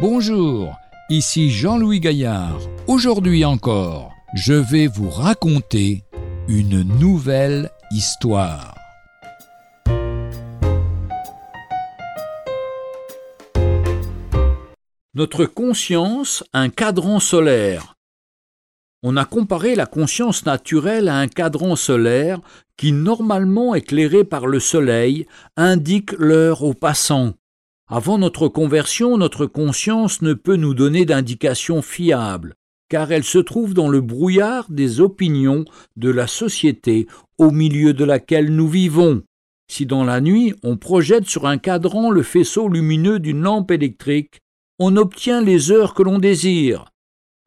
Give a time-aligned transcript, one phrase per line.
[0.00, 0.78] Bonjour,
[1.10, 2.58] ici Jean-Louis Gaillard.
[2.86, 6.04] Aujourd'hui encore, je vais vous raconter
[6.48, 8.74] une nouvelle histoire.
[15.12, 17.96] Notre conscience, un cadran solaire.
[19.02, 22.40] On a comparé la conscience naturelle à un cadran solaire
[22.78, 25.26] qui, normalement éclairé par le soleil,
[25.58, 27.34] indique l'heure aux passants.
[27.92, 32.54] Avant notre conversion, notre conscience ne peut nous donner d'indications fiables,
[32.88, 35.64] car elle se trouve dans le brouillard des opinions
[35.96, 39.24] de la société au milieu de laquelle nous vivons.
[39.68, 44.38] Si dans la nuit on projette sur un cadran le faisceau lumineux d'une lampe électrique,
[44.78, 46.92] on obtient les heures que l'on désire.